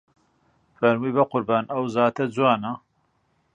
[0.77, 2.73] فەرمووی بە قوربان ئەو زاتە جوانە